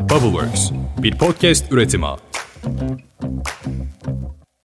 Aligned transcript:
Bubbleworks, 0.00 0.70
bir 1.02 1.18
podcast 1.18 1.72
üretimi. 1.72 2.06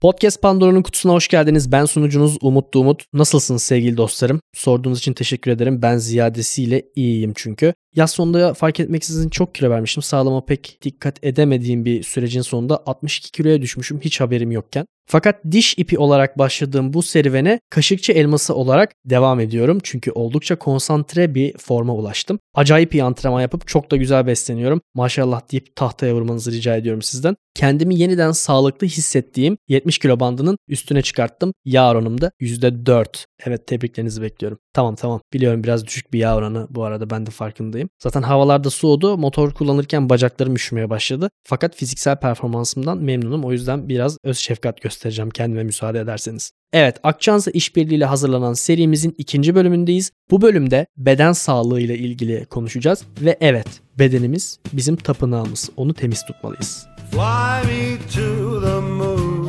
Podcast 0.01 0.43
Pandora'nın 0.43 0.83
kutusuna 0.83 1.13
hoş 1.13 1.29
geldiniz. 1.29 1.73
Ben 1.73 1.85
sunucunuz 1.85 2.37
Umut 2.41 2.77
Umut. 2.77 3.05
Nasılsınız 3.13 3.63
sevgili 3.63 3.97
dostlarım? 3.97 4.41
Sorduğunuz 4.55 4.99
için 4.99 5.13
teşekkür 5.13 5.51
ederim. 5.51 5.83
Ben 5.83 5.97
ziyadesiyle 5.97 6.83
iyiyim 6.97 7.33
çünkü. 7.37 7.75
Yaz 7.95 8.11
sonunda 8.11 8.55
fark 8.55 8.81
etmeksizin 8.81 9.29
çok 9.29 9.55
kilo 9.55 9.71
vermiştim. 9.71 10.03
Sağlama 10.03 10.45
pek 10.45 10.79
dikkat 10.83 11.25
edemediğim 11.25 11.85
bir 11.85 12.03
sürecin 12.03 12.43
sonunda 12.43 12.83
62 12.87 13.31
kiloya 13.33 13.63
düşmüşüm 13.63 14.01
hiç 14.01 14.21
haberim 14.21 14.51
yokken. 14.51 14.87
Fakat 15.13 15.41
diş 15.51 15.75
ipi 15.79 15.99
olarak 15.99 16.39
başladığım 16.39 16.93
bu 16.93 17.03
serüvene 17.03 17.61
kaşıkçı 17.71 18.13
elması 18.13 18.55
olarak 18.55 18.93
devam 19.05 19.41
ediyorum. 19.41 19.79
Çünkü 19.83 20.11
oldukça 20.11 20.59
konsantre 20.59 21.35
bir 21.35 21.59
forma 21.59 21.95
ulaştım. 21.95 22.39
Acayip 22.55 22.95
iyi 22.95 23.05
antrenman 23.05 23.41
yapıp 23.41 23.69
çok 23.69 23.91
da 23.91 23.97
güzel 23.97 24.27
besleniyorum. 24.27 24.81
Maşallah 24.95 25.53
deyip 25.53 25.77
tahtaya 25.77 26.15
vurmanızı 26.15 26.53
rica 26.53 26.77
ediyorum 26.77 27.03
sizden. 27.03 27.37
Kendimi 27.55 27.99
yeniden 27.99 28.33
sağlıklı 28.33 28.87
hissettiğim 28.87 29.57
70 29.69 29.99
kilo 29.99 30.21
bandının 30.21 30.57
üstüne 30.69 31.03
çıkarttım. 31.03 31.53
Yağ 31.65 31.91
oranım 31.91 32.21
da 32.21 32.31
%4. 32.41 33.25
Evet 33.47 33.67
tebriklerinizi 33.67 34.23
bekliyorum. 34.23 34.59
Tamam 34.75 34.95
tamam 34.95 35.21
biliyorum 35.33 35.65
biraz 35.65 35.87
düşük 35.87 36.13
bir 36.13 36.19
yağ 36.19 36.37
oranı 36.37 36.67
bu 36.71 36.85
arada 36.85 37.11
ben 37.11 37.27
de 37.27 37.31
farkındayım. 37.31 37.89
Zaten 38.03 38.23
havalarda 38.23 38.71
soğudu. 38.71 39.19
Motor 39.19 39.53
kullanırken 39.53 40.09
bacaklarım 40.09 40.55
üşümeye 40.55 40.91
başladı. 40.91 41.31
Fakat 41.45 41.77
fiziksel 41.77 42.17
performansımdan 42.17 42.99
memnunum. 42.99 43.45
O 43.45 43.53
yüzden 43.53 43.89
biraz 43.89 44.19
öz 44.25 44.39
şefkat 44.39 44.81
göstereceğim 45.03 45.31
kendime 45.31 45.65
müsaade 45.65 46.01
ederseniz. 46.01 46.53
Evet, 46.73 46.97
Akçansa 47.03 47.51
işbirliğiyle 47.51 48.05
hazırlanan 48.05 48.53
serimizin 48.53 49.15
ikinci 49.19 49.55
bölümündeyiz. 49.55 50.11
Bu 50.31 50.43
bölümde 50.43 50.87
beden 50.97 51.33
sağlığı 51.33 51.81
ile 51.81 51.99
ilgili 51.99 52.45
konuşacağız 52.45 53.05
ve 53.21 53.37
evet, 53.41 53.67
bedenimiz 53.99 54.59
bizim 54.73 54.97
tapınağımız. 54.97 55.71
Onu 55.77 55.95
temiz 55.95 56.25
tutmalıyız. 56.27 56.87
Fly 57.11 57.67
me 57.67 57.99
to 58.15 58.61
the 58.61 58.81
moon, 58.81 59.47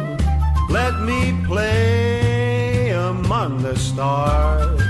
let 0.73 0.93
me 1.05 1.47
play 1.47 2.95
among 2.95 3.61
the 3.61 3.75
stars. 3.75 4.83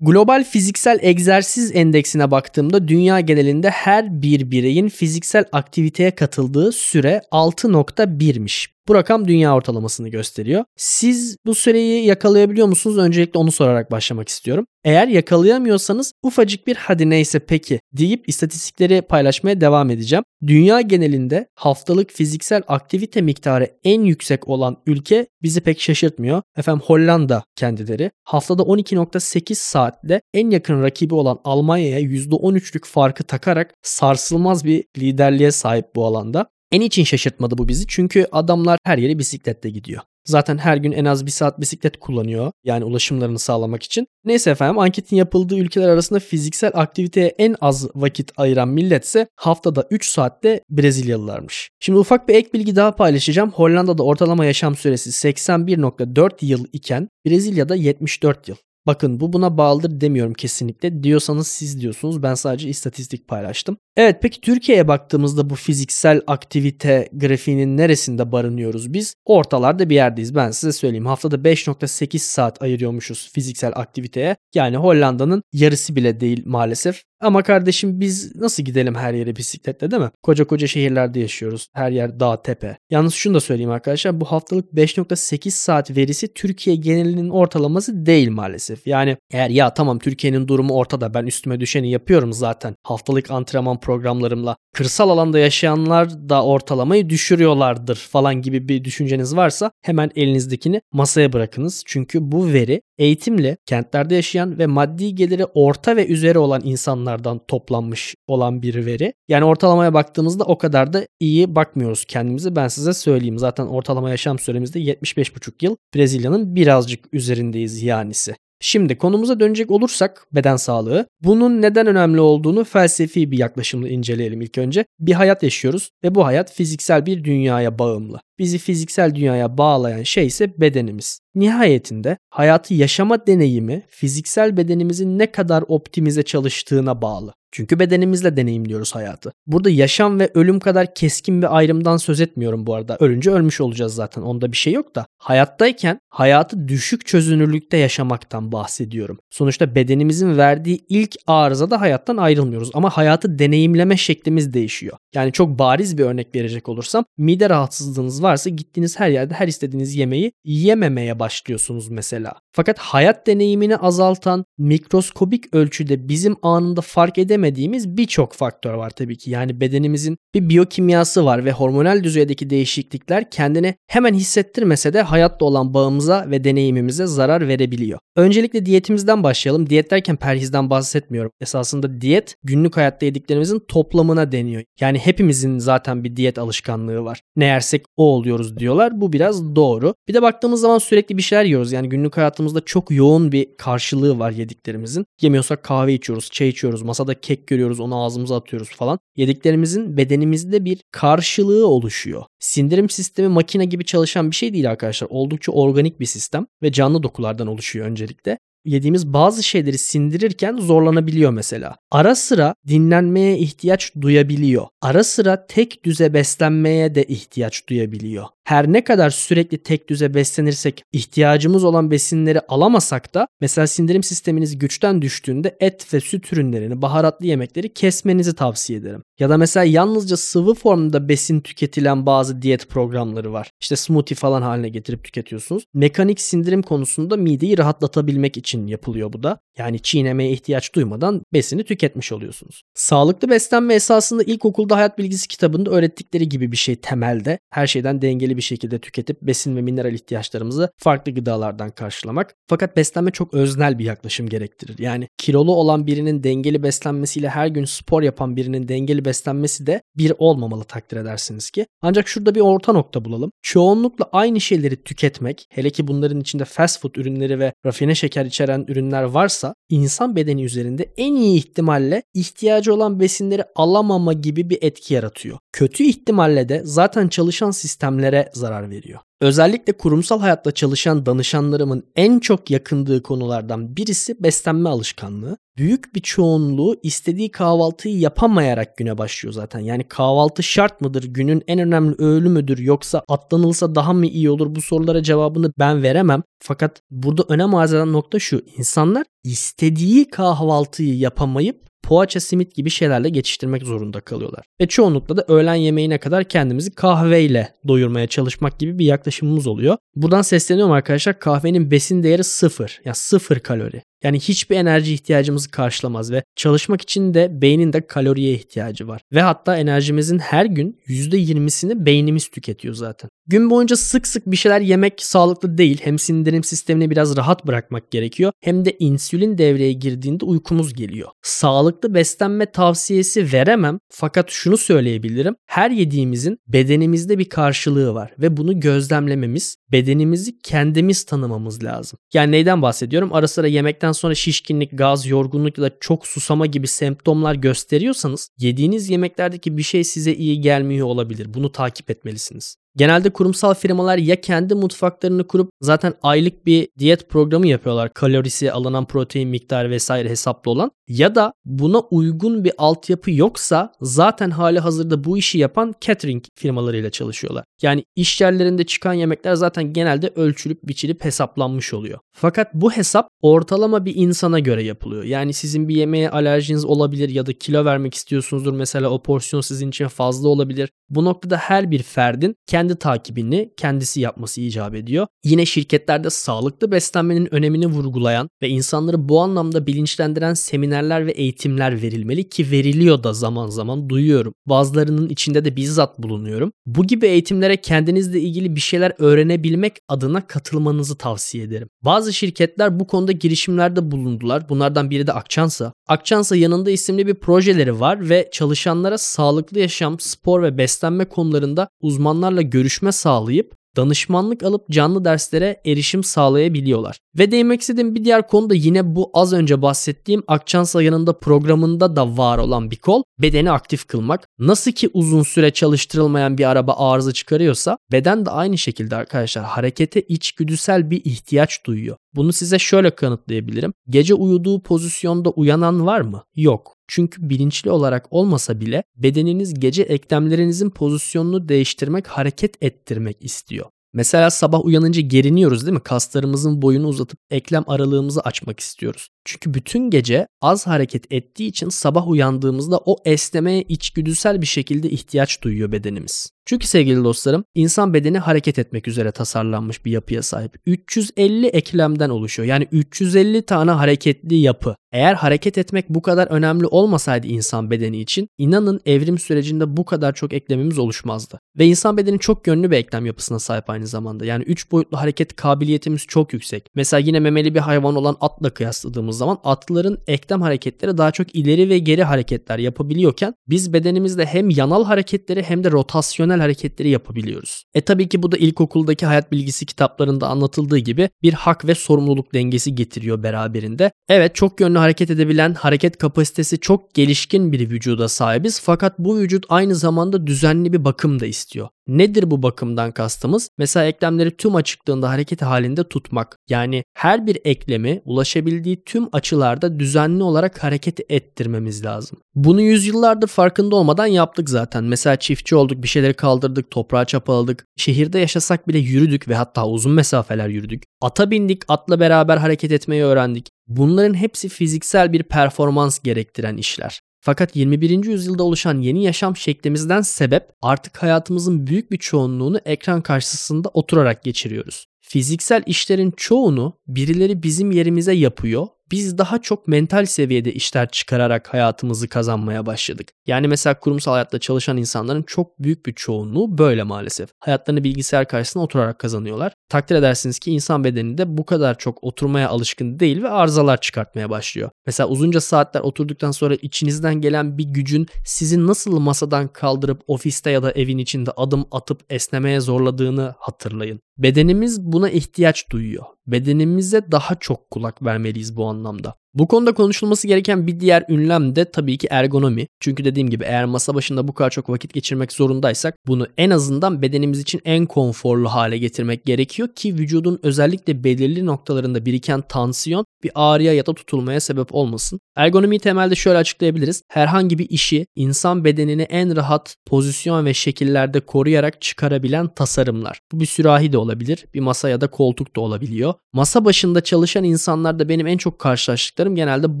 Global 0.00 0.44
Fiziksel 0.44 0.98
Egzersiz 1.02 1.70
Endeksine 1.74 2.30
baktığımda 2.30 2.88
dünya 2.88 3.20
genelinde 3.20 3.70
her 3.70 4.22
bir 4.22 4.50
bireyin 4.50 4.88
fiziksel 4.88 5.44
aktiviteye 5.52 6.10
katıldığı 6.10 6.72
süre 6.72 7.22
6.1'miş. 7.32 8.77
Bu 8.88 8.94
rakam 8.94 9.28
dünya 9.28 9.54
ortalamasını 9.54 10.08
gösteriyor. 10.08 10.64
Siz 10.76 11.36
bu 11.46 11.54
süreyi 11.54 12.04
yakalayabiliyor 12.04 12.66
musunuz? 12.66 12.98
Öncelikle 12.98 13.38
onu 13.38 13.52
sorarak 13.52 13.90
başlamak 13.90 14.28
istiyorum. 14.28 14.66
Eğer 14.84 15.08
yakalayamıyorsanız 15.08 16.12
ufacık 16.22 16.66
bir 16.66 16.76
hadi 16.76 17.10
neyse 17.10 17.38
peki 17.38 17.80
deyip 17.92 18.28
istatistikleri 18.28 19.02
paylaşmaya 19.02 19.60
devam 19.60 19.90
edeceğim. 19.90 20.24
Dünya 20.46 20.80
genelinde 20.80 21.46
haftalık 21.54 22.12
fiziksel 22.12 22.62
aktivite 22.68 23.20
miktarı 23.20 23.70
en 23.84 24.02
yüksek 24.02 24.48
olan 24.48 24.76
ülke 24.86 25.26
bizi 25.42 25.60
pek 25.60 25.80
şaşırtmıyor. 25.80 26.42
Efendim 26.56 26.82
Hollanda 26.86 27.44
kendileri 27.56 28.10
haftada 28.24 28.62
12.8 28.62 29.54
saatte 29.54 30.20
en 30.34 30.50
yakın 30.50 30.82
rakibi 30.82 31.14
olan 31.14 31.38
Almanya'ya 31.44 32.00
%13'lük 32.00 32.86
farkı 32.86 33.24
takarak 33.24 33.74
sarsılmaz 33.82 34.64
bir 34.64 34.84
liderliğe 34.98 35.50
sahip 35.50 35.86
bu 35.96 36.06
alanda. 36.06 36.46
En 36.72 36.80
için 36.80 37.04
şaşırtmadı 37.04 37.58
bu 37.58 37.68
bizi 37.68 37.86
çünkü 37.86 38.26
adamlar 38.32 38.78
her 38.84 38.98
yere 38.98 39.18
bisikletle 39.18 39.70
gidiyor. 39.70 40.02
Zaten 40.24 40.58
her 40.58 40.76
gün 40.76 40.92
en 40.92 41.04
az 41.04 41.26
bir 41.26 41.30
saat 41.30 41.60
bisiklet 41.60 42.00
kullanıyor. 42.00 42.52
Yani 42.64 42.84
ulaşımlarını 42.84 43.38
sağlamak 43.38 43.82
için. 43.82 44.06
Neyse 44.24 44.50
efendim 44.50 44.78
anketin 44.78 45.16
yapıldığı 45.16 45.58
ülkeler 45.58 45.88
arasında 45.88 46.18
fiziksel 46.18 46.70
aktiviteye 46.74 47.34
en 47.38 47.56
az 47.60 47.88
vakit 47.94 48.32
ayıran 48.36 48.68
milletse 48.68 49.26
haftada 49.36 49.86
3 49.90 50.06
saatte 50.06 50.60
Brezilyalılarmış. 50.70 51.70
Şimdi 51.80 51.98
ufak 51.98 52.28
bir 52.28 52.34
ek 52.34 52.50
bilgi 52.54 52.76
daha 52.76 52.94
paylaşacağım. 52.94 53.50
Hollanda'da 53.50 54.02
ortalama 54.02 54.44
yaşam 54.44 54.76
süresi 54.76 55.28
81.4 55.28 56.30
yıl 56.40 56.64
iken 56.72 57.08
Brezilya'da 57.26 57.74
74 57.74 58.48
yıl. 58.48 58.56
Bakın 58.88 59.20
bu 59.20 59.32
buna 59.32 59.58
bağlıdır 59.58 60.00
demiyorum 60.00 60.34
kesinlikle. 60.34 61.02
Diyorsanız 61.02 61.48
siz 61.48 61.80
diyorsunuz. 61.80 62.22
Ben 62.22 62.34
sadece 62.34 62.68
istatistik 62.68 63.28
paylaştım. 63.28 63.76
Evet 63.96 64.18
peki 64.22 64.40
Türkiye'ye 64.40 64.88
baktığımızda 64.88 65.50
bu 65.50 65.54
fiziksel 65.54 66.20
aktivite 66.26 67.08
grafiğinin 67.12 67.76
neresinde 67.76 68.32
barınıyoruz 68.32 68.92
biz? 68.92 69.14
Ortalarda 69.24 69.90
bir 69.90 69.94
yerdeyiz 69.94 70.34
ben 70.34 70.50
size 70.50 70.72
söyleyeyim. 70.72 71.06
Haftada 71.06 71.36
5.8 71.36 72.18
saat 72.18 72.62
ayırıyormuşuz 72.62 73.30
fiziksel 73.32 73.72
aktiviteye. 73.74 74.36
Yani 74.54 74.76
Hollanda'nın 74.76 75.42
yarısı 75.52 75.96
bile 75.96 76.20
değil 76.20 76.42
maalesef. 76.46 77.02
Ama 77.20 77.42
kardeşim 77.42 78.00
biz 78.00 78.36
nasıl 78.36 78.62
gidelim 78.62 78.94
her 78.94 79.14
yere 79.14 79.36
bisikletle 79.36 79.90
değil 79.90 80.02
mi? 80.02 80.10
Koca 80.22 80.46
koca 80.46 80.66
şehirlerde 80.66 81.20
yaşıyoruz. 81.20 81.68
Her 81.74 81.90
yer 81.90 82.20
dağ 82.20 82.42
tepe. 82.42 82.76
Yalnız 82.90 83.14
şunu 83.14 83.34
da 83.34 83.40
söyleyeyim 83.40 83.70
arkadaşlar. 83.70 84.20
Bu 84.20 84.24
haftalık 84.24 84.72
5.8 84.72 85.50
saat 85.50 85.96
verisi 85.96 86.34
Türkiye 86.34 86.76
genelinin 86.76 87.30
ortalaması 87.30 88.06
değil 88.06 88.30
maalesef. 88.30 88.86
Yani 88.86 89.16
eğer 89.30 89.50
ya 89.50 89.74
tamam 89.74 89.98
Türkiye'nin 89.98 90.48
durumu 90.48 90.74
ortada 90.74 91.14
ben 91.14 91.26
üstüme 91.26 91.60
düşeni 91.60 91.90
yapıyorum 91.90 92.32
zaten. 92.32 92.74
Haftalık 92.82 93.30
antrenman 93.30 93.80
programlarımla. 93.80 94.56
Kırsal 94.74 95.10
alanda 95.10 95.38
yaşayanlar 95.38 96.28
da 96.28 96.44
ortalamayı 96.44 97.10
düşürüyorlardır 97.10 97.96
falan 97.96 98.42
gibi 98.42 98.68
bir 98.68 98.84
düşünceniz 98.84 99.36
varsa 99.36 99.70
hemen 99.82 100.10
elinizdekini 100.16 100.80
masaya 100.92 101.32
bırakınız. 101.32 101.82
Çünkü 101.86 102.32
bu 102.32 102.52
veri 102.52 102.80
eğitimle 102.98 103.56
kentlerde 103.66 104.14
yaşayan 104.14 104.58
ve 104.58 104.66
maddi 104.66 105.14
geliri 105.14 105.44
orta 105.44 105.96
ve 105.96 106.06
üzeri 106.06 106.38
olan 106.38 106.62
insanlardan 107.08 107.40
toplanmış 107.48 108.14
olan 108.26 108.62
bir 108.62 108.86
veri. 108.86 109.12
Yani 109.28 109.44
ortalamaya 109.44 109.94
baktığımızda 109.94 110.44
o 110.44 110.58
kadar 110.58 110.92
da 110.92 111.06
iyi 111.20 111.54
bakmıyoruz 111.54 112.04
kendimizi. 112.04 112.56
Ben 112.56 112.68
size 112.68 112.92
söyleyeyim. 112.92 113.38
Zaten 113.38 113.66
ortalama 113.66 114.10
yaşam 114.10 114.38
süremizde 114.38 114.80
75,5 114.80 115.64
yıl. 115.64 115.76
Brezilya'nın 115.94 116.54
birazcık 116.54 117.04
üzerindeyiz 117.12 117.82
yanisi. 117.82 118.34
Şimdi 118.60 118.98
konumuza 118.98 119.40
dönecek 119.40 119.70
olursak 119.70 120.26
beden 120.32 120.56
sağlığı. 120.56 121.06
Bunun 121.22 121.62
neden 121.62 121.86
önemli 121.86 122.20
olduğunu 122.20 122.64
felsefi 122.64 123.30
bir 123.30 123.38
yaklaşımla 123.38 123.88
inceleyelim 123.88 124.40
ilk 124.40 124.58
önce. 124.58 124.84
Bir 125.00 125.12
hayat 125.12 125.42
yaşıyoruz 125.42 125.90
ve 126.04 126.14
bu 126.14 126.26
hayat 126.26 126.52
fiziksel 126.52 127.06
bir 127.06 127.24
dünyaya 127.24 127.78
bağımlı. 127.78 128.20
Bizi 128.38 128.58
fiziksel 128.58 129.14
dünyaya 129.14 129.58
bağlayan 129.58 130.02
şey 130.02 130.26
ise 130.26 130.60
bedenimiz. 130.60 131.20
Nihayetinde 131.34 132.16
hayatı 132.30 132.74
yaşama 132.74 133.26
deneyimi 133.26 133.82
fiziksel 133.88 134.56
bedenimizin 134.56 135.18
ne 135.18 135.32
kadar 135.32 135.64
optimize 135.68 136.22
çalıştığına 136.22 137.02
bağlı. 137.02 137.32
Çünkü 137.52 137.78
bedenimizle 137.78 138.36
deneyimliyoruz 138.36 138.94
hayatı. 138.94 139.32
Burada 139.46 139.70
yaşam 139.70 140.20
ve 140.20 140.30
ölüm 140.34 140.60
kadar 140.60 140.94
keskin 140.94 141.42
bir 141.42 141.56
ayrımdan 141.56 141.96
söz 141.96 142.20
etmiyorum 142.20 142.66
bu 142.66 142.74
arada. 142.74 142.96
Ölünce 143.00 143.30
ölmüş 143.30 143.60
olacağız 143.60 143.94
zaten. 143.94 144.22
Onda 144.22 144.52
bir 144.52 144.56
şey 144.56 144.72
yok 144.72 144.94
da. 144.94 145.06
Hayattayken 145.18 146.00
hayatı 146.10 146.68
düşük 146.68 147.06
çözünürlükte 147.06 147.76
yaşamaktan 147.76 148.52
bahsediyorum. 148.52 149.18
Sonuçta 149.30 149.74
bedenimizin 149.74 150.36
verdiği 150.36 150.84
ilk 150.88 151.14
arızada 151.26 151.80
hayattan 151.80 152.16
ayrılmıyoruz 152.16 152.70
ama 152.74 152.90
hayatı 152.90 153.38
deneyimleme 153.38 153.96
şeklimiz 153.96 154.54
değişiyor. 154.54 154.96
Yani 155.14 155.32
çok 155.32 155.58
bariz 155.58 155.98
bir 155.98 156.04
örnek 156.04 156.34
verecek 156.34 156.68
olursam 156.68 157.04
mide 157.18 157.50
rahatsızlığınız 157.50 158.22
varsa 158.22 158.50
gittiğiniz 158.50 159.00
her 159.00 159.10
yerde 159.10 159.34
her 159.34 159.48
istediğiniz 159.48 159.96
yemeği 159.96 160.32
yememeye 160.44 161.18
başlıyorsunuz 161.18 161.88
mesela. 161.88 162.32
Fakat 162.52 162.78
hayat 162.78 163.26
deneyimini 163.26 163.76
azaltan 163.76 164.44
mikroskobik 164.58 165.54
ölçüde 165.54 166.08
bizim 166.08 166.36
anında 166.42 166.80
fark 166.80 167.18
edemediğimiz 167.18 167.37
birçok 167.42 168.32
faktör 168.32 168.74
var 168.74 168.90
tabii 168.90 169.18
ki. 169.18 169.30
Yani 169.30 169.60
bedenimizin 169.60 170.18
bir 170.34 170.48
biyokimyası 170.48 171.24
var 171.24 171.44
ve 171.44 171.52
hormonal 171.52 172.04
düzeydeki 172.04 172.50
değişiklikler 172.50 173.30
kendini 173.30 173.74
hemen 173.86 174.14
hissettirmese 174.14 174.92
de 174.92 175.02
hayatta 175.02 175.44
olan 175.44 175.74
bağımıza 175.74 176.26
ve 176.30 176.44
deneyimimize 176.44 177.06
zarar 177.06 177.48
verebiliyor. 177.48 177.98
Öncelikle 178.16 178.66
diyetimizden 178.66 179.22
başlayalım. 179.22 179.70
Diyet 179.70 179.90
derken 179.90 180.16
perhizden 180.16 180.70
bahsetmiyorum. 180.70 181.30
Esasında 181.40 182.00
diyet 182.00 182.34
günlük 182.44 182.76
hayatta 182.76 183.06
yediklerimizin 183.06 183.58
toplamına 183.68 184.32
deniyor. 184.32 184.62
Yani 184.80 184.98
hepimizin 184.98 185.58
zaten 185.58 186.04
bir 186.04 186.16
diyet 186.16 186.38
alışkanlığı 186.38 187.04
var. 187.04 187.20
Ne 187.36 187.44
yersek 187.44 187.84
o 187.96 188.04
oluyoruz 188.04 188.56
diyorlar. 188.56 189.00
Bu 189.00 189.12
biraz 189.12 189.56
doğru. 189.56 189.94
Bir 190.08 190.14
de 190.14 190.22
baktığımız 190.22 190.60
zaman 190.60 190.78
sürekli 190.78 191.16
bir 191.16 191.22
şeyler 191.22 191.44
yiyoruz. 191.44 191.72
Yani 191.72 191.88
günlük 191.88 192.16
hayatımızda 192.16 192.60
çok 192.64 192.90
yoğun 192.90 193.32
bir 193.32 193.56
karşılığı 193.58 194.18
var 194.18 194.30
yediklerimizin. 194.30 195.04
Yemiyorsak 195.20 195.62
kahve 195.62 195.94
içiyoruz, 195.94 196.30
çay 196.30 196.48
içiyoruz, 196.48 196.82
masada 196.82 197.14
kek 197.28 197.46
görüyoruz, 197.46 197.80
onu 197.80 198.04
ağzımıza 198.04 198.36
atıyoruz 198.36 198.70
falan. 198.70 198.98
Yediklerimizin 199.16 199.96
bedenimizde 199.96 200.64
bir 200.64 200.80
karşılığı 200.92 201.66
oluşuyor. 201.66 202.22
Sindirim 202.38 202.90
sistemi 202.90 203.28
makine 203.28 203.64
gibi 203.64 203.84
çalışan 203.84 204.30
bir 204.30 204.36
şey 204.36 204.52
değil 204.52 204.70
arkadaşlar. 204.70 205.08
Oldukça 205.10 205.52
organik 205.52 206.00
bir 206.00 206.06
sistem 206.06 206.46
ve 206.62 206.72
canlı 206.72 207.02
dokulardan 207.02 207.46
oluşuyor 207.46 207.86
öncelikle 207.86 208.38
yediğimiz 208.64 209.12
bazı 209.12 209.42
şeyleri 209.42 209.78
sindirirken 209.78 210.56
zorlanabiliyor 210.56 211.30
mesela. 211.30 211.76
Ara 211.90 212.14
sıra 212.14 212.54
dinlenmeye 212.68 213.38
ihtiyaç 213.38 213.92
duyabiliyor. 214.00 214.66
Ara 214.82 215.04
sıra 215.04 215.46
tek 215.46 215.84
düze 215.84 216.14
beslenmeye 216.14 216.94
de 216.94 217.04
ihtiyaç 217.04 217.68
duyabiliyor. 217.68 218.26
Her 218.48 218.72
ne 218.72 218.84
kadar 218.84 219.10
sürekli 219.10 219.58
tek 219.58 219.88
düze 219.88 220.14
beslenirsek 220.14 220.84
ihtiyacımız 220.92 221.64
olan 221.64 221.90
besinleri 221.90 222.40
alamasak 222.40 223.14
da 223.14 223.28
mesela 223.40 223.66
sindirim 223.66 224.02
sisteminiz 224.02 224.58
güçten 224.58 225.02
düştüğünde 225.02 225.56
et 225.60 225.94
ve 225.94 226.00
süt 226.00 226.32
ürünlerini, 226.32 226.82
baharatlı 226.82 227.26
yemekleri 227.26 227.74
kesmenizi 227.74 228.34
tavsiye 228.34 228.78
ederim. 228.78 229.02
Ya 229.20 229.28
da 229.28 229.36
mesela 229.36 229.64
yalnızca 229.64 230.16
sıvı 230.16 230.54
formda 230.54 231.08
besin 231.08 231.40
tüketilen 231.40 232.06
bazı 232.06 232.42
diyet 232.42 232.68
programları 232.68 233.32
var. 233.32 233.50
İşte 233.60 233.76
smoothie 233.76 234.16
falan 234.16 234.42
haline 234.42 234.68
getirip 234.68 235.04
tüketiyorsunuz. 235.04 235.64
Mekanik 235.74 236.20
sindirim 236.20 236.62
konusunda 236.62 237.16
mideyi 237.16 237.58
rahatlatabilmek 237.58 238.36
için 238.36 238.66
yapılıyor 238.66 239.12
bu 239.12 239.22
da. 239.22 239.38
Yani 239.58 239.80
çiğnemeye 239.80 240.30
ihtiyaç 240.30 240.74
duymadan 240.74 241.22
besini 241.32 241.64
tüketmiş 241.64 242.12
oluyorsunuz. 242.12 242.62
Sağlıklı 242.74 243.30
beslenme 243.30 243.74
esasında 243.74 244.22
ilkokulda 244.22 244.76
hayat 244.76 244.98
bilgisi 244.98 245.28
kitabında 245.28 245.70
öğrettikleri 245.70 246.28
gibi 246.28 246.52
bir 246.52 246.56
şey 246.56 246.76
temelde. 246.76 247.38
Her 247.50 247.66
şeyden 247.66 248.02
dengeli 248.02 248.37
bir 248.38 248.42
şekilde 248.42 248.78
tüketip 248.78 249.22
besin 249.22 249.56
ve 249.56 249.62
mineral 249.62 249.94
ihtiyaçlarımızı 249.94 250.70
farklı 250.76 251.12
gıdalardan 251.12 251.70
karşılamak. 251.70 252.34
Fakat 252.46 252.76
beslenme 252.76 253.10
çok 253.10 253.34
öznel 253.34 253.78
bir 253.78 253.84
yaklaşım 253.84 254.28
gerektirir. 254.28 254.78
Yani 254.78 255.08
kilolu 255.18 255.54
olan 255.54 255.86
birinin 255.86 256.22
dengeli 256.24 256.62
beslenmesiyle 256.62 257.28
her 257.28 257.46
gün 257.46 257.64
spor 257.64 258.02
yapan 258.02 258.36
birinin 258.36 258.68
dengeli 258.68 259.04
beslenmesi 259.04 259.66
de 259.66 259.82
bir 259.96 260.12
olmamalı 260.18 260.64
takdir 260.64 260.96
edersiniz 260.96 261.50
ki. 261.50 261.66
Ancak 261.82 262.08
şurada 262.08 262.34
bir 262.34 262.40
orta 262.40 262.72
nokta 262.72 263.04
bulalım. 263.04 263.30
Çoğunlukla 263.42 264.08
aynı 264.12 264.40
şeyleri 264.40 264.76
tüketmek, 264.82 265.46
hele 265.50 265.70
ki 265.70 265.88
bunların 265.88 266.20
içinde 266.20 266.44
fast 266.44 266.80
food 266.80 266.94
ürünleri 266.94 267.38
ve 267.38 267.52
rafine 267.66 267.94
şeker 267.94 268.24
içeren 268.24 268.64
ürünler 268.68 269.02
varsa 269.02 269.54
insan 269.68 270.16
bedeni 270.16 270.44
üzerinde 270.44 270.92
en 270.96 271.14
iyi 271.14 271.38
ihtimalle 271.38 272.02
ihtiyacı 272.14 272.74
olan 272.74 273.00
besinleri 273.00 273.44
alamama 273.56 274.12
gibi 274.12 274.50
bir 274.50 274.58
etki 274.60 274.94
yaratıyor. 274.94 275.38
Kötü 275.52 275.84
ihtimalle 275.84 276.48
de 276.48 276.60
zaten 276.64 277.08
çalışan 277.08 277.50
sistemlere 277.50 278.27
zarar 278.32 278.70
veriyor. 278.70 279.00
Özellikle 279.20 279.72
kurumsal 279.72 280.20
hayatta 280.20 280.52
çalışan 280.52 281.06
danışanlarımın 281.06 281.84
en 281.96 282.18
çok 282.18 282.50
yakındığı 282.50 283.02
konulardan 283.02 283.76
birisi 283.76 284.22
beslenme 284.22 284.68
alışkanlığı. 284.68 285.36
Büyük 285.56 285.94
bir 285.94 286.00
çoğunluğu 286.00 286.76
istediği 286.82 287.30
kahvaltıyı 287.30 287.98
yapamayarak 287.98 288.76
güne 288.76 288.98
başlıyor 288.98 289.32
zaten. 289.32 289.60
Yani 289.60 289.84
kahvaltı 289.88 290.42
şart 290.42 290.80
mıdır? 290.80 291.04
Günün 291.04 291.42
en 291.46 291.58
önemli 291.58 291.94
öğülü 291.98 292.28
müdür? 292.28 292.58
Yoksa 292.58 293.02
atlanılsa 293.08 293.74
daha 293.74 293.92
mı 293.92 294.06
iyi 294.06 294.30
olur? 294.30 294.54
Bu 294.54 294.62
sorulara 294.62 295.02
cevabını 295.02 295.52
ben 295.58 295.82
veremem. 295.82 296.22
Fakat 296.42 296.82
burada 296.90 297.22
önem 297.28 297.54
arz 297.54 297.74
eden 297.74 297.92
nokta 297.92 298.18
şu. 298.18 298.42
İnsanlar 298.58 299.04
istediği 299.24 300.10
kahvaltıyı 300.10 300.98
yapamayıp 300.98 301.68
poğaça, 301.88 302.20
simit 302.20 302.54
gibi 302.54 302.70
şeylerle 302.70 303.08
geçiştirmek 303.08 303.62
zorunda 303.62 304.00
kalıyorlar. 304.00 304.44
Ve 304.60 304.66
çoğunlukla 304.66 305.16
da 305.16 305.24
öğlen 305.28 305.54
yemeğine 305.54 305.98
kadar 305.98 306.24
kendimizi 306.24 306.70
kahveyle 306.70 307.54
doyurmaya 307.68 308.06
çalışmak 308.06 308.58
gibi 308.58 308.78
bir 308.78 308.84
yaklaşımımız 309.08 309.46
oluyor. 309.46 309.76
Buradan 309.96 310.22
sesleniyorum 310.22 310.72
arkadaşlar 310.72 311.18
kahvenin 311.18 311.70
besin 311.70 312.02
değeri 312.02 312.24
sıfır. 312.24 312.80
Yani 312.84 312.96
sıfır 312.96 313.40
kalori. 313.40 313.82
Yani 314.04 314.20
hiçbir 314.20 314.56
enerji 314.56 314.94
ihtiyacımızı 314.94 315.50
karşılamaz 315.50 316.12
ve 316.12 316.22
çalışmak 316.36 316.82
için 316.82 317.14
de 317.14 317.42
beynin 317.42 317.72
de 317.72 317.86
kaloriye 317.86 318.32
ihtiyacı 318.32 318.88
var. 318.88 319.00
Ve 319.12 319.22
hatta 319.22 319.56
enerjimizin 319.56 320.18
her 320.18 320.44
gün 320.44 320.80
%20'sini 320.86 321.86
beynimiz 321.86 322.28
tüketiyor 322.28 322.74
zaten. 322.74 323.10
Gün 323.26 323.50
boyunca 323.50 323.76
sık 323.76 324.06
sık 324.08 324.26
bir 324.26 324.36
şeyler 324.36 324.60
yemek 324.60 325.02
sağlıklı 325.02 325.58
değil. 325.58 325.80
Hem 325.82 325.98
sindirim 325.98 326.44
sistemini 326.44 326.90
biraz 326.90 327.16
rahat 327.16 327.46
bırakmak 327.46 327.90
gerekiyor. 327.90 328.32
Hem 328.40 328.64
de 328.64 328.76
insülin 328.78 329.38
devreye 329.38 329.72
girdiğinde 329.72 330.24
uykumuz 330.24 330.74
geliyor. 330.74 331.08
Sağlıklı 331.22 331.94
beslenme 331.94 332.46
tavsiyesi 332.46 333.32
veremem 333.32 333.78
fakat 333.90 334.30
şunu 334.30 334.56
söyleyebilirim. 334.56 335.34
Her 335.46 335.70
yediğimizin 335.70 336.38
bedenimizde 336.46 337.18
bir 337.18 337.28
karşılığı 337.28 337.94
var 337.94 338.14
ve 338.18 338.36
bunu 338.36 338.60
gözlemlememiz, 338.60 339.56
bedenimizi 339.72 340.38
kendimiz 340.38 341.04
tanımamız 341.04 341.64
lazım. 341.64 341.98
Yani 342.14 342.32
neyden 342.32 342.62
bahsediyorum? 342.62 343.10
Ara 343.12 343.28
sıra 343.28 343.46
yemekten 343.46 343.87
sonra 343.92 344.14
şişkinlik, 344.14 344.70
gaz, 344.72 345.06
yorgunluk 345.06 345.58
ya 345.58 345.64
da 345.64 345.70
çok 345.80 346.06
susama 346.06 346.46
gibi 346.46 346.66
semptomlar 346.66 347.34
gösteriyorsanız 347.34 348.30
yediğiniz 348.38 348.90
yemeklerdeki 348.90 349.56
bir 349.56 349.62
şey 349.62 349.84
size 349.84 350.14
iyi 350.14 350.40
gelmiyor 350.40 350.86
olabilir. 350.86 351.34
Bunu 351.34 351.52
takip 351.52 351.90
etmelisiniz. 351.90 352.56
Genelde 352.76 353.10
kurumsal 353.10 353.54
firmalar 353.54 353.98
ya 353.98 354.20
kendi 354.20 354.54
mutfaklarını 354.54 355.26
kurup 355.26 355.50
zaten 355.60 355.94
aylık 356.02 356.46
bir 356.46 356.68
diyet 356.78 357.08
programı 357.08 357.46
yapıyorlar. 357.46 357.94
Kalorisi, 357.94 358.52
alınan 358.52 358.84
protein 358.84 359.28
miktarı 359.28 359.70
vesaire 359.70 360.08
hesaplı 360.08 360.50
olan 360.50 360.70
ya 360.88 361.14
da 361.14 361.32
buna 361.44 361.80
uygun 361.80 362.44
bir 362.44 362.52
altyapı 362.58 363.10
yoksa 363.10 363.72
zaten 363.80 364.30
hali 364.30 364.58
hazırda 364.58 365.04
bu 365.04 365.18
işi 365.18 365.38
yapan 365.38 365.74
catering 365.80 366.24
firmalarıyla 366.34 366.90
çalışıyorlar. 366.90 367.44
Yani 367.62 367.84
iş 367.96 368.20
yerlerinde 368.20 368.66
çıkan 368.66 368.92
yemekler 368.92 369.34
zaten 369.34 369.72
genelde 369.72 370.12
ölçülüp 370.16 370.58
biçilip 370.62 371.04
hesaplanmış 371.04 371.74
oluyor. 371.74 371.98
Fakat 372.12 372.54
bu 372.54 372.72
hesap 372.72 373.08
ortalama 373.22 373.84
bir 373.84 373.94
insana 373.96 374.38
göre 374.38 374.62
yapılıyor. 374.62 375.04
Yani 375.04 375.32
sizin 375.32 375.68
bir 375.68 375.76
yemeğe 375.76 376.10
alerjiniz 376.10 376.64
olabilir 376.64 377.08
ya 377.08 377.26
da 377.26 377.32
kilo 377.32 377.64
vermek 377.64 377.94
istiyorsunuzdur. 377.94 378.52
Mesela 378.52 378.90
o 378.90 379.02
porsiyon 379.02 379.40
sizin 379.40 379.68
için 379.68 379.88
fazla 379.88 380.28
olabilir. 380.28 380.70
Bu 380.90 381.04
noktada 381.04 381.36
her 381.36 381.70
bir 381.70 381.82
ferdin 381.82 382.34
kendi 382.46 382.57
takibini 382.66 383.50
kendisi 383.56 384.00
yapması 384.00 384.40
icap 384.40 384.74
ediyor. 384.74 385.06
Yine 385.24 385.46
şirketlerde 385.46 386.10
sağlıklı 386.10 386.72
beslenmenin 386.72 387.34
önemini 387.34 387.66
vurgulayan 387.66 388.28
ve 388.42 388.48
insanları 388.48 389.08
bu 389.08 389.20
anlamda 389.20 389.66
bilinçlendiren 389.66 390.34
seminerler 390.34 391.06
ve 391.06 391.12
eğitimler 391.12 391.82
verilmeli 391.82 392.28
ki 392.28 392.50
veriliyor 392.50 393.02
da 393.02 393.12
zaman 393.12 393.46
zaman 393.46 393.88
duyuyorum. 393.88 394.34
Bazılarının 394.46 395.08
içinde 395.08 395.44
de 395.44 395.56
bizzat 395.56 395.98
bulunuyorum. 395.98 396.52
Bu 396.66 396.86
gibi 396.86 397.06
eğitimlere 397.06 397.56
kendinizle 397.56 398.20
ilgili 398.20 398.56
bir 398.56 398.60
şeyler 398.60 398.92
öğrenebilmek 398.98 399.76
adına 399.88 400.26
katılmanızı 400.26 400.98
tavsiye 400.98 401.44
ederim. 401.44 401.68
Bazı 401.84 402.12
şirketler 402.12 402.80
bu 402.80 402.86
konuda 402.86 403.12
girişimlerde 403.12 403.90
bulundular. 403.90 404.48
Bunlardan 404.48 404.90
biri 404.90 405.06
de 405.06 405.12
Akçansa. 405.12 405.72
Akçansa 405.88 406.36
yanında 406.36 406.70
isimli 406.70 407.06
bir 407.06 407.14
projeleri 407.14 407.80
var 407.80 408.08
ve 408.08 408.28
çalışanlara 408.32 408.98
sağlıklı 408.98 409.58
yaşam, 409.58 410.00
spor 410.00 410.42
ve 410.42 410.58
beslenme 410.58 411.04
konularında 411.04 411.68
uzmanlarla 411.80 412.42
görüşme 412.42 412.92
sağlayıp 412.92 413.52
danışmanlık 413.78 414.42
alıp 414.42 414.68
canlı 414.70 415.04
derslere 415.04 415.60
erişim 415.66 416.04
sağlayabiliyorlar. 416.04 416.98
Ve 417.18 417.30
değinmek 417.30 417.60
istediğim 417.60 417.94
bir 417.94 418.04
diğer 418.04 418.28
konu 418.28 418.50
da 418.50 418.54
yine 418.54 418.94
bu 418.94 419.10
az 419.14 419.32
önce 419.32 419.62
bahsettiğim 419.62 420.22
Akçansa 420.26 420.82
yanında 420.82 421.18
programında 421.18 421.96
da 421.96 422.16
var 422.16 422.38
olan 422.38 422.70
bir 422.70 422.76
kol. 422.76 423.02
Bedeni 423.18 423.50
aktif 423.50 423.86
kılmak. 423.86 424.28
Nasıl 424.38 424.72
ki 424.72 424.90
uzun 424.92 425.22
süre 425.22 425.50
çalıştırılmayan 425.50 426.38
bir 426.38 426.50
araba 426.50 426.74
arıza 426.78 427.12
çıkarıyorsa 427.12 427.78
beden 427.92 428.26
de 428.26 428.30
aynı 428.30 428.58
şekilde 428.58 428.96
arkadaşlar 428.96 429.44
harekete 429.44 430.02
içgüdüsel 430.02 430.90
bir 430.90 431.04
ihtiyaç 431.04 431.66
duyuyor. 431.66 431.96
Bunu 432.14 432.32
size 432.32 432.58
şöyle 432.58 432.90
kanıtlayabilirim. 432.90 433.72
Gece 433.88 434.14
uyuduğu 434.14 434.62
pozisyonda 434.62 435.30
uyanan 435.30 435.86
var 435.86 436.00
mı? 436.00 436.22
Yok. 436.36 436.77
Çünkü 436.88 437.30
bilinçli 437.30 437.70
olarak 437.70 438.06
olmasa 438.10 438.60
bile 438.60 438.82
bedeniniz 438.96 439.54
gece 439.54 439.82
eklemlerinizin 439.82 440.70
pozisyonunu 440.70 441.48
değiştirmek, 441.48 442.06
hareket 442.06 442.62
ettirmek 442.62 443.16
istiyor. 443.24 443.66
Mesela 443.92 444.30
sabah 444.30 444.64
uyanınca 444.64 445.02
geriniyoruz 445.02 445.66
değil 445.66 445.74
mi? 445.74 445.82
Kaslarımızın 445.82 446.62
boyunu 446.62 446.88
uzatıp 446.88 447.18
eklem 447.30 447.64
aralığımızı 447.66 448.20
açmak 448.20 448.60
istiyoruz. 448.60 449.08
Çünkü 449.28 449.54
bütün 449.54 449.90
gece 449.90 450.26
az 450.42 450.66
hareket 450.66 451.12
ettiği 451.12 451.46
için 451.46 451.68
sabah 451.68 452.08
uyandığımızda 452.08 452.78
o 452.78 452.96
esnemeye 453.04 453.62
içgüdüsel 453.62 454.40
bir 454.40 454.46
şekilde 454.46 454.90
ihtiyaç 454.90 455.42
duyuyor 455.42 455.72
bedenimiz. 455.72 456.30
Çünkü 456.48 456.66
sevgili 456.66 457.04
dostlarım 457.04 457.44
insan 457.54 457.94
bedeni 457.94 458.18
hareket 458.18 458.58
etmek 458.58 458.88
üzere 458.88 459.12
tasarlanmış 459.12 459.84
bir 459.84 459.90
yapıya 459.90 460.22
sahip. 460.22 460.56
350 460.66 461.46
eklemden 461.46 462.10
oluşuyor. 462.10 462.48
Yani 462.48 462.68
350 462.72 463.42
tane 463.42 463.70
hareketli 463.70 464.34
yapı. 464.34 464.76
Eğer 464.92 465.14
hareket 465.14 465.58
etmek 465.58 465.88
bu 465.88 466.02
kadar 466.02 466.26
önemli 466.26 466.66
olmasaydı 466.66 467.26
insan 467.26 467.70
bedeni 467.70 468.00
için 468.00 468.28
inanın 468.38 468.80
evrim 468.86 469.18
sürecinde 469.18 469.76
bu 469.76 469.84
kadar 469.84 470.14
çok 470.14 470.32
eklemimiz 470.32 470.78
oluşmazdı. 470.78 471.40
Ve 471.58 471.66
insan 471.66 471.96
bedeni 471.96 472.18
çok 472.18 472.46
yönlü 472.46 472.70
bir 472.70 472.76
eklem 472.76 473.06
yapısına 473.06 473.38
sahip 473.38 473.70
aynı 473.70 473.86
zamanda. 473.86 474.24
Yani 474.24 474.44
3 474.44 474.72
boyutlu 474.72 474.98
hareket 474.98 475.36
kabiliyetimiz 475.36 476.02
çok 476.02 476.32
yüksek. 476.32 476.68
Mesela 476.74 477.00
yine 477.00 477.20
memeli 477.20 477.54
bir 477.54 477.60
hayvan 477.60 477.96
olan 477.96 478.16
atla 478.20 478.50
kıyasladığımız 478.50 479.17
zaman 479.18 479.38
atların 479.44 479.98
eklem 480.06 480.42
hareketleri 480.42 480.98
daha 480.98 481.10
çok 481.10 481.34
ileri 481.34 481.68
ve 481.68 481.78
geri 481.78 482.04
hareketler 482.04 482.58
yapabiliyorken 482.58 483.34
biz 483.48 483.72
bedenimizde 483.72 484.26
hem 484.26 484.50
yanal 484.50 484.84
hareketleri 484.84 485.42
hem 485.42 485.64
de 485.64 485.70
rotasyonel 485.70 486.40
hareketleri 486.40 486.88
yapabiliyoruz. 486.88 487.64
E 487.74 487.80
tabii 487.80 488.08
ki 488.08 488.22
bu 488.22 488.32
da 488.32 488.36
ilkokuldaki 488.36 489.06
hayat 489.06 489.32
bilgisi 489.32 489.66
kitaplarında 489.66 490.28
anlatıldığı 490.28 490.78
gibi 490.78 491.10
bir 491.22 491.32
hak 491.32 491.66
ve 491.66 491.74
sorumluluk 491.74 492.34
dengesi 492.34 492.74
getiriyor 492.74 493.22
beraberinde. 493.22 493.92
Evet 494.08 494.34
çok 494.34 494.60
yönlü 494.60 494.78
hareket 494.78 495.10
edebilen, 495.10 495.54
hareket 495.54 495.98
kapasitesi 495.98 496.58
çok 496.58 496.94
gelişkin 496.94 497.52
bir 497.52 497.70
vücuda 497.70 498.08
sahibiz 498.08 498.60
fakat 498.60 498.98
bu 498.98 499.18
vücut 499.18 499.46
aynı 499.48 499.74
zamanda 499.74 500.26
düzenli 500.26 500.72
bir 500.72 500.84
bakım 500.84 501.20
da 501.20 501.26
istiyor. 501.26 501.68
Nedir 501.88 502.30
bu 502.30 502.42
bakımdan 502.42 502.92
kastımız? 502.92 503.50
Mesela 503.58 503.86
eklemleri 503.86 504.36
tüm 504.36 504.54
açıklığında 504.54 505.10
hareket 505.10 505.42
halinde 505.42 505.88
tutmak. 505.88 506.38
Yani 506.48 506.84
her 506.94 507.26
bir 507.26 507.38
eklemi 507.44 508.02
ulaşabildiği 508.04 508.82
tüm 508.84 508.97
tüm 508.98 509.08
açılarda 509.12 509.78
düzenli 509.78 510.22
olarak 510.22 510.64
hareket 510.64 511.00
ettirmemiz 511.08 511.84
lazım. 511.84 512.18
Bunu 512.34 512.60
yüzyıllardır 512.60 513.28
farkında 513.28 513.76
olmadan 513.76 514.06
yaptık 514.06 514.50
zaten. 514.50 514.84
Mesela 514.84 515.16
çiftçi 515.16 515.56
olduk, 515.56 515.82
bir 515.82 515.88
şeyleri 515.88 516.14
kaldırdık, 516.14 516.70
toprağa 516.70 517.04
çapaladık. 517.04 517.64
Şehirde 517.76 518.18
yaşasak 518.18 518.68
bile 518.68 518.78
yürüdük 518.78 519.28
ve 519.28 519.34
hatta 519.34 519.66
uzun 519.66 519.92
mesafeler 519.92 520.48
yürüdük. 520.48 520.82
Ata 521.00 521.30
bindik, 521.30 521.62
atla 521.68 522.00
beraber 522.00 522.36
hareket 522.36 522.72
etmeyi 522.72 523.02
öğrendik. 523.02 523.48
Bunların 523.66 524.14
hepsi 524.14 524.48
fiziksel 524.48 525.12
bir 525.12 525.22
performans 525.22 525.98
gerektiren 525.98 526.56
işler. 526.56 527.00
Fakat 527.20 527.56
21. 527.56 528.04
yüzyılda 528.04 528.42
oluşan 528.42 528.80
yeni 528.80 529.04
yaşam 529.04 529.36
şeklimizden 529.36 530.00
sebep 530.00 530.50
artık 530.62 531.02
hayatımızın 531.02 531.66
büyük 531.66 531.90
bir 531.90 531.98
çoğunluğunu 531.98 532.60
ekran 532.64 533.02
karşısında 533.02 533.68
oturarak 533.74 534.22
geçiriyoruz. 534.22 534.86
Fiziksel 535.00 535.62
işlerin 535.66 536.10
çoğunu 536.16 536.78
birileri 536.86 537.42
bizim 537.42 537.70
yerimize 537.70 538.12
yapıyor 538.12 538.66
biz 538.90 539.18
daha 539.18 539.42
çok 539.42 539.68
mental 539.68 540.06
seviyede 540.06 540.52
işler 540.52 540.88
çıkararak 540.88 541.54
hayatımızı 541.54 542.08
kazanmaya 542.08 542.66
başladık. 542.66 543.08
Yani 543.26 543.48
mesela 543.48 543.78
kurumsal 543.78 544.12
hayatta 544.12 544.38
çalışan 544.38 544.76
insanların 544.76 545.22
çok 545.22 545.58
büyük 545.58 545.86
bir 545.86 545.92
çoğunluğu 545.92 546.58
böyle 546.58 546.82
maalesef. 546.82 547.30
Hayatlarını 547.40 547.84
bilgisayar 547.84 548.28
karşısında 548.28 548.64
oturarak 548.64 548.98
kazanıyorlar. 548.98 549.52
Takdir 549.68 549.96
edersiniz 549.96 550.38
ki 550.38 550.50
insan 550.50 550.84
bedeni 550.84 551.18
de 551.18 551.36
bu 551.36 551.44
kadar 551.46 551.78
çok 551.78 552.04
oturmaya 552.04 552.48
alışkın 552.48 553.00
değil 553.00 553.22
ve 553.22 553.28
arızalar 553.28 553.80
çıkartmaya 553.80 554.30
başlıyor. 554.30 554.70
Mesela 554.86 555.08
uzunca 555.08 555.40
saatler 555.40 555.80
oturduktan 555.80 556.30
sonra 556.30 556.54
içinizden 556.54 557.14
gelen 557.14 557.58
bir 557.58 557.64
gücün 557.64 558.06
sizi 558.24 558.66
nasıl 558.66 558.98
masadan 558.98 559.48
kaldırıp 559.48 560.02
ofiste 560.06 560.50
ya 560.50 560.62
da 560.62 560.72
evin 560.72 560.98
içinde 560.98 561.30
adım 561.30 561.64
atıp 561.70 562.00
esnemeye 562.10 562.60
zorladığını 562.60 563.34
hatırlayın. 563.38 564.00
Bedenimiz 564.18 564.80
buna 564.80 565.10
ihtiyaç 565.10 565.70
duyuyor. 565.70 566.04
Bedenimize 566.28 567.12
daha 567.12 567.34
çok 567.34 567.70
kulak 567.70 568.02
vermeliyiz 568.02 568.56
bu 568.56 568.66
anlamda. 568.66 569.14
Bu 569.34 569.48
konuda 569.48 569.74
konuşulması 569.74 570.26
gereken 570.26 570.66
bir 570.66 570.80
diğer 570.80 571.04
ünlem 571.08 571.56
de 571.56 571.64
tabii 571.64 571.98
ki 571.98 572.08
ergonomi. 572.10 572.66
Çünkü 572.80 573.04
dediğim 573.04 573.30
gibi 573.30 573.44
eğer 573.44 573.64
masa 573.64 573.94
başında 573.94 574.28
bu 574.28 574.34
kadar 574.34 574.50
çok 574.50 574.70
vakit 574.70 574.94
geçirmek 574.94 575.32
zorundaysak 575.32 575.94
bunu 576.06 576.26
en 576.36 576.50
azından 576.50 577.02
bedenimiz 577.02 577.40
için 577.40 577.60
en 577.64 577.86
konforlu 577.86 578.48
hale 578.48 578.78
getirmek 578.78 579.24
gerekiyor 579.24 579.68
ki 579.76 579.94
vücudun 579.94 580.40
özellikle 580.42 581.04
belirli 581.04 581.46
noktalarında 581.46 582.06
biriken 582.06 582.42
tansiyon 582.48 583.04
bir 583.22 583.30
ağrıya 583.34 583.72
ya 583.72 583.86
da 583.86 583.94
tutulmaya 583.94 584.40
sebep 584.40 584.74
olmasın. 584.74 585.20
Ergonomiyi 585.36 585.80
temelde 585.80 586.14
şöyle 586.14 586.38
açıklayabiliriz. 586.38 587.02
Herhangi 587.08 587.58
bir 587.58 587.70
işi 587.70 588.06
insan 588.16 588.64
bedenini 588.64 589.02
en 589.02 589.36
rahat 589.36 589.76
pozisyon 589.86 590.44
ve 590.44 590.54
şekillerde 590.54 591.20
koruyarak 591.20 591.80
çıkarabilen 591.80 592.48
tasarımlar. 592.54 593.20
Bu 593.32 593.40
bir 593.40 593.46
sürahi 593.46 593.92
de 593.92 593.98
olabilir, 593.98 594.44
bir 594.54 594.60
masa 594.60 594.88
ya 594.88 595.00
da 595.00 595.06
koltuk 595.06 595.56
da 595.56 595.60
olabiliyor. 595.60 596.14
Masa 596.32 596.64
başında 596.64 597.00
çalışan 597.00 597.44
insanlar 597.44 597.98
da 597.98 598.08
benim 598.08 598.26
en 598.26 598.36
çok 598.36 598.58
karşılaştıklarım 598.58 599.27
genelde 599.34 599.80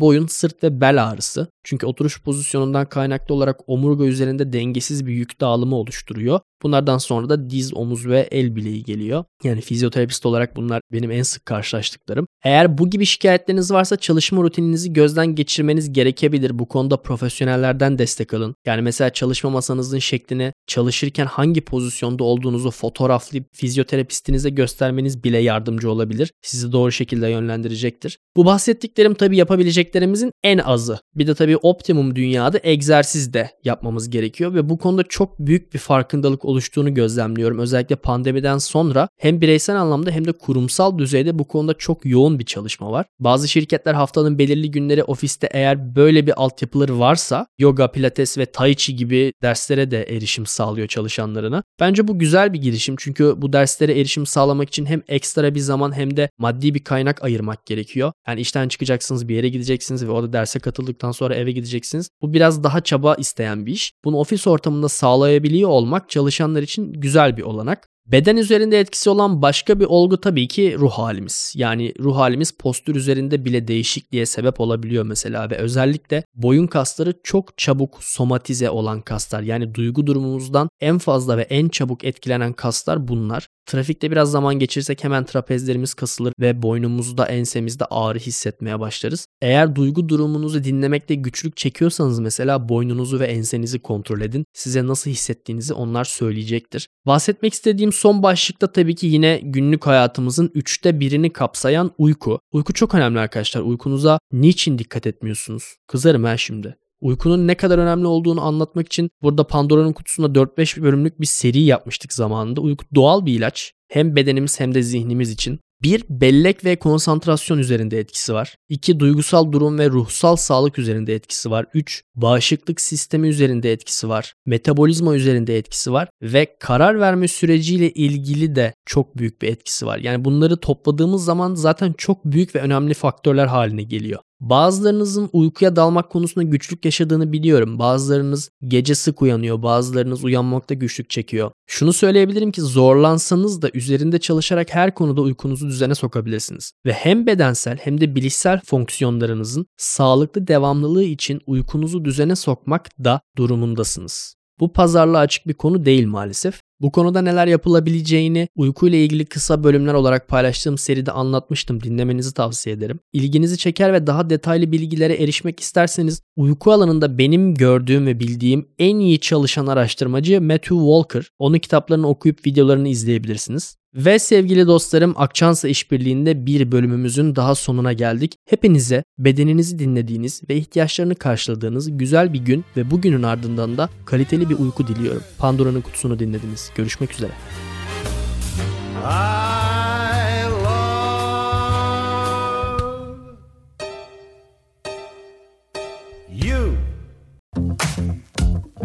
boyun, 0.00 0.26
sırt 0.26 0.64
ve 0.64 0.80
bel 0.80 1.04
ağrısı. 1.04 1.48
Çünkü 1.64 1.86
oturuş 1.86 2.22
pozisyonundan 2.22 2.86
kaynaklı 2.86 3.34
olarak 3.34 3.68
omurga 3.68 4.04
üzerinde 4.04 4.52
dengesiz 4.52 5.06
bir 5.06 5.12
yük 5.12 5.40
dağılımı 5.40 5.76
oluşturuyor. 5.76 6.40
Bunlardan 6.62 6.98
sonra 6.98 7.28
da 7.28 7.50
diz, 7.50 7.74
omuz 7.74 8.06
ve 8.06 8.28
el 8.30 8.56
bileği 8.56 8.82
geliyor. 8.82 9.24
Yani 9.44 9.60
fizyoterapist 9.60 10.26
olarak 10.26 10.56
bunlar 10.56 10.80
benim 10.92 11.10
en 11.10 11.22
sık 11.22 11.46
karşılaştıklarım. 11.46 12.26
Eğer 12.44 12.78
bu 12.78 12.90
gibi 12.90 13.06
şikayetleriniz 13.06 13.72
varsa 13.72 13.96
çalışma 13.96 14.42
rutininizi 14.42 14.92
gözden 14.92 15.34
geçirmeniz 15.34 15.92
gerekebilir. 15.92 16.58
Bu 16.58 16.68
konuda 16.68 17.02
profesyonellerden 17.02 17.98
destek 17.98 18.34
alın. 18.34 18.54
Yani 18.66 18.82
mesela 18.82 19.10
çalışma 19.10 19.50
masanızın 19.50 19.98
şeklini 19.98 20.52
çalışırken 20.66 21.26
hangi 21.26 21.60
pozisyonda 21.60 22.24
olduğunuzu 22.24 22.70
fotoğraflayıp 22.70 23.46
fizyoterapistinize 23.52 24.50
göstermeniz 24.50 25.24
bile 25.24 25.38
yardımcı 25.38 25.90
olabilir. 25.90 26.32
Sizi 26.42 26.72
doğru 26.72 26.92
şekilde 26.92 27.28
yönlendirecektir. 27.28 28.18
Bu 28.36 28.44
bahsettiklerim 28.44 29.14
tabii 29.14 29.36
yapabileceklerimizin 29.36 30.32
en 30.44 30.58
azı. 30.58 30.98
Bir 31.14 31.26
de 31.26 31.34
tabii 31.34 31.56
optimum 31.56 32.16
dünyada 32.16 32.60
egzersiz 32.62 33.34
de 33.34 33.50
yapmamız 33.64 34.10
gerekiyor 34.10 34.54
ve 34.54 34.68
bu 34.68 34.78
konuda 34.78 35.02
çok 35.02 35.38
büyük 35.38 35.74
bir 35.74 35.78
farkındalık 35.78 36.44
oluştuğunu 36.48 36.94
gözlemliyorum. 36.94 37.58
Özellikle 37.58 37.96
pandemiden 37.96 38.58
sonra 38.58 39.08
hem 39.16 39.40
bireysel 39.40 39.80
anlamda 39.80 40.10
hem 40.10 40.26
de 40.26 40.32
kurumsal 40.32 40.98
düzeyde 40.98 41.38
bu 41.38 41.48
konuda 41.48 41.74
çok 41.74 42.06
yoğun 42.06 42.38
bir 42.38 42.44
çalışma 42.44 42.92
var. 42.92 43.06
Bazı 43.20 43.48
şirketler 43.48 43.94
haftanın 43.94 44.38
belirli 44.38 44.70
günleri 44.70 45.04
ofiste 45.04 45.48
eğer 45.52 45.96
böyle 45.96 46.26
bir 46.26 46.42
altyapıları 46.42 46.98
varsa 46.98 47.46
yoga, 47.58 47.90
pilates 47.90 48.38
ve 48.38 48.46
tai 48.46 48.76
chi 48.76 48.96
gibi 48.96 49.32
derslere 49.42 49.90
de 49.90 50.02
erişim 50.02 50.46
sağlıyor 50.46 50.88
çalışanlarına. 50.88 51.62
Bence 51.80 52.08
bu 52.08 52.18
güzel 52.18 52.52
bir 52.52 52.58
girişim 52.58 52.94
çünkü 52.98 53.34
bu 53.36 53.52
derslere 53.52 54.00
erişim 54.00 54.26
sağlamak 54.26 54.68
için 54.68 54.86
hem 54.86 55.02
ekstra 55.08 55.54
bir 55.54 55.60
zaman 55.60 55.96
hem 55.96 56.16
de 56.16 56.30
maddi 56.38 56.74
bir 56.74 56.84
kaynak 56.84 57.24
ayırmak 57.24 57.66
gerekiyor. 57.66 58.12
Yani 58.28 58.40
işten 58.40 58.68
çıkacaksınız 58.68 59.28
bir 59.28 59.34
yere 59.36 59.48
gideceksiniz 59.48 60.06
ve 60.06 60.10
orada 60.10 60.32
derse 60.32 60.58
katıldıktan 60.58 61.12
sonra 61.12 61.34
eve 61.34 61.52
gideceksiniz. 61.52 62.08
Bu 62.22 62.32
biraz 62.32 62.64
daha 62.64 62.80
çaba 62.80 63.14
isteyen 63.14 63.66
bir 63.66 63.72
iş. 63.72 63.92
Bunu 64.04 64.16
ofis 64.16 64.46
ortamında 64.46 64.88
sağlayabiliyor 64.88 65.70
olmak 65.70 66.10
çalışanlar 66.38 66.62
için 66.62 66.92
güzel 66.92 67.36
bir 67.36 67.42
olanak. 67.42 67.88
Beden 68.12 68.36
üzerinde 68.36 68.80
etkisi 68.80 69.10
olan 69.10 69.42
başka 69.42 69.80
bir 69.80 69.84
olgu 69.84 70.20
tabii 70.20 70.48
ki 70.48 70.76
ruh 70.78 70.90
halimiz. 70.90 71.52
Yani 71.56 71.94
ruh 72.00 72.16
halimiz 72.16 72.50
postür 72.50 72.94
üzerinde 72.94 73.44
bile 73.44 73.68
değişikliğe 73.68 74.26
sebep 74.26 74.60
olabiliyor 74.60 75.04
mesela 75.04 75.50
ve 75.50 75.56
özellikle 75.56 76.24
boyun 76.34 76.66
kasları 76.66 77.14
çok 77.22 77.58
çabuk 77.58 77.98
somatize 78.00 78.70
olan 78.70 79.00
kaslar. 79.00 79.42
Yani 79.42 79.74
duygu 79.74 80.06
durumumuzdan 80.06 80.68
en 80.80 80.98
fazla 80.98 81.36
ve 81.36 81.42
en 81.42 81.68
çabuk 81.68 82.04
etkilenen 82.04 82.52
kaslar 82.52 83.08
bunlar. 83.08 83.48
Trafikte 83.68 84.10
biraz 84.10 84.30
zaman 84.30 84.54
geçirsek 84.58 85.04
hemen 85.04 85.24
trapezlerimiz 85.24 85.94
kasılır 85.94 86.32
ve 86.40 86.62
boynumuzda 86.62 87.26
ensemizde 87.26 87.84
ağrı 87.84 88.18
hissetmeye 88.18 88.80
başlarız. 88.80 89.26
Eğer 89.42 89.76
duygu 89.76 90.08
durumunuzu 90.08 90.64
dinlemekte 90.64 91.14
güçlük 91.14 91.56
çekiyorsanız 91.56 92.18
mesela 92.18 92.68
boynunuzu 92.68 93.20
ve 93.20 93.26
ensenizi 93.26 93.78
kontrol 93.78 94.20
edin. 94.20 94.44
Size 94.52 94.86
nasıl 94.86 95.10
hissettiğinizi 95.10 95.74
onlar 95.74 96.04
söyleyecektir. 96.04 96.88
Bahsetmek 97.06 97.54
istediğim 97.54 97.92
son 97.98 98.22
başlıkta 98.22 98.72
tabii 98.72 98.94
ki 98.94 99.06
yine 99.06 99.40
günlük 99.42 99.86
hayatımızın 99.86 100.50
üçte 100.54 101.00
birini 101.00 101.32
kapsayan 101.32 101.92
uyku. 101.98 102.40
Uyku 102.52 102.72
çok 102.72 102.94
önemli 102.94 103.18
arkadaşlar. 103.18 103.60
Uykunuza 103.60 104.18
niçin 104.32 104.78
dikkat 104.78 105.06
etmiyorsunuz? 105.06 105.76
Kızarım 105.86 106.24
ben 106.24 106.36
şimdi. 106.36 106.76
Uykunun 107.00 107.46
ne 107.46 107.54
kadar 107.54 107.78
önemli 107.78 108.06
olduğunu 108.06 108.44
anlatmak 108.44 108.86
için 108.86 109.10
burada 109.22 109.46
Pandora'nın 109.46 109.92
kutusunda 109.92 110.38
4-5 110.38 110.82
bölümlük 110.82 111.20
bir 111.20 111.26
seri 111.26 111.60
yapmıştık 111.60 112.12
zamanında. 112.12 112.60
Uyku 112.60 112.84
doğal 112.94 113.26
bir 113.26 113.34
ilaç. 113.34 113.72
Hem 113.88 114.16
bedenimiz 114.16 114.60
hem 114.60 114.74
de 114.74 114.82
zihnimiz 114.82 115.30
için. 115.30 115.60
Bir, 115.82 116.04
bellek 116.08 116.64
ve 116.64 116.76
konsantrasyon 116.76 117.58
üzerinde 117.58 117.98
etkisi 117.98 118.34
var. 118.34 118.56
İki, 118.68 119.00
duygusal 119.00 119.52
durum 119.52 119.78
ve 119.78 119.90
ruhsal 119.90 120.36
sağlık 120.36 120.78
üzerinde 120.78 121.14
etkisi 121.14 121.50
var. 121.50 121.66
Üç, 121.74 122.02
bağışıklık 122.14 122.80
sistemi 122.80 123.28
üzerinde 123.28 123.72
etkisi 123.72 124.08
var. 124.08 124.34
Metabolizma 124.46 125.16
üzerinde 125.16 125.58
etkisi 125.58 125.92
var. 125.92 126.08
Ve 126.22 126.56
karar 126.60 127.00
verme 127.00 127.28
süreciyle 127.28 127.90
ilgili 127.90 128.56
de 128.56 128.74
çok 128.86 129.18
büyük 129.18 129.42
bir 129.42 129.48
etkisi 129.48 129.86
var. 129.86 129.98
Yani 129.98 130.24
bunları 130.24 130.56
topladığımız 130.56 131.24
zaman 131.24 131.54
zaten 131.54 131.94
çok 131.98 132.24
büyük 132.24 132.54
ve 132.54 132.60
önemli 132.60 132.94
faktörler 132.94 133.46
haline 133.46 133.82
geliyor. 133.82 134.20
Bazılarınızın 134.40 135.30
uykuya 135.32 135.76
dalmak 135.76 136.10
konusunda 136.10 136.48
güçlük 136.48 136.84
yaşadığını 136.84 137.32
biliyorum. 137.32 137.78
Bazılarınız 137.78 138.50
gece 138.64 138.94
sık 138.94 139.22
uyanıyor, 139.22 139.62
bazılarınız 139.62 140.24
uyanmakta 140.24 140.74
güçlük 140.74 141.10
çekiyor. 141.10 141.50
Şunu 141.66 141.92
söyleyebilirim 141.92 142.52
ki 142.52 142.60
zorlansanız 142.60 143.62
da 143.62 143.70
üzerinde 143.74 144.18
çalışarak 144.18 144.74
her 144.74 144.94
konuda 144.94 145.20
uykunuzu 145.20 145.66
düzene 145.68 145.94
sokabilirsiniz. 145.94 146.72
Ve 146.86 146.92
hem 146.92 147.26
bedensel 147.26 147.78
hem 147.82 148.00
de 148.00 148.14
bilişsel 148.14 148.60
fonksiyonlarınızın 148.64 149.66
sağlıklı 149.76 150.46
devamlılığı 150.46 151.04
için 151.04 151.40
uykunuzu 151.46 152.04
düzene 152.04 152.36
sokmak 152.36 153.04
da 153.04 153.20
durumundasınız. 153.36 154.34
Bu 154.60 154.72
pazarlığa 154.72 155.20
açık 155.20 155.48
bir 155.48 155.54
konu 155.54 155.84
değil 155.84 156.06
maalesef. 156.06 156.60
Bu 156.80 156.92
konuda 156.92 157.22
neler 157.22 157.46
yapılabileceğini 157.46 158.48
uykuyla 158.56 158.98
ilgili 158.98 159.26
kısa 159.26 159.64
bölümler 159.64 159.94
olarak 159.94 160.28
paylaştığım 160.28 160.78
seride 160.78 161.12
anlatmıştım. 161.12 161.82
Dinlemenizi 161.82 162.34
tavsiye 162.34 162.76
ederim. 162.76 163.00
İlginizi 163.12 163.58
çeker 163.58 163.92
ve 163.92 164.06
daha 164.06 164.30
detaylı 164.30 164.72
bilgilere 164.72 165.14
erişmek 165.14 165.60
isterseniz 165.60 166.22
uyku 166.36 166.72
alanında 166.72 167.18
benim 167.18 167.54
gördüğüm 167.54 168.06
ve 168.06 168.20
bildiğim 168.20 168.68
en 168.78 168.98
iyi 168.98 169.20
çalışan 169.20 169.66
araştırmacı 169.66 170.40
Matthew 170.40 170.76
Walker. 170.76 171.30
Onun 171.38 171.58
kitaplarını 171.58 172.08
okuyup 172.08 172.46
videolarını 172.46 172.88
izleyebilirsiniz. 172.88 173.76
Ve 173.94 174.18
sevgili 174.18 174.66
dostlarım 174.66 175.14
Akçansa 175.16 175.68
işbirliğinde 175.68 176.46
bir 176.46 176.72
bölümümüzün 176.72 177.36
daha 177.36 177.54
sonuna 177.54 177.92
geldik. 177.92 178.36
Hepinize 178.48 179.04
bedeninizi 179.18 179.78
dinlediğiniz 179.78 180.42
ve 180.50 180.56
ihtiyaçlarını 180.56 181.14
karşıladığınız 181.14 181.98
güzel 181.98 182.32
bir 182.32 182.38
gün 182.38 182.64
ve 182.76 182.90
bugünün 182.90 183.22
ardından 183.22 183.78
da 183.78 183.90
kaliteli 184.04 184.50
bir 184.50 184.58
uyku 184.58 184.86
diliyorum. 184.86 185.22
Pandora'nın 185.38 185.80
kutusunu 185.80 186.18
dinlediniz. 186.18 186.70
Görüşmek 186.76 187.12
üzere. 187.12 187.32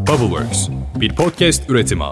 Bubbleworks 0.07 0.69
bir 0.95 1.15
podcast 1.15 1.69
üretimi. 1.69 2.03